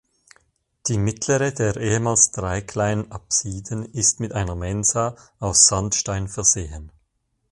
Die 0.87 0.97
mittlere 0.97 1.51
der 1.53 1.77
ehemals 1.77 2.31
drei 2.31 2.61
kleinen 2.61 3.11
Apsiden 3.11 3.85
ist 3.85 4.19
mit 4.19 4.31
einer 4.33 4.55
Mensa 4.55 5.15
aus 5.37 5.67
Sandstein 5.67 6.27
versehen. 6.27 6.91